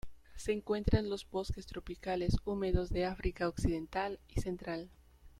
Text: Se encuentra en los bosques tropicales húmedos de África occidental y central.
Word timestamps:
Se 0.35 0.51
encuentra 0.51 0.97
en 0.99 1.11
los 1.11 1.29
bosques 1.29 1.67
tropicales 1.67 2.37
húmedos 2.43 2.89
de 2.89 3.05
África 3.05 3.47
occidental 3.47 4.19
y 4.27 4.41
central. 4.41 4.89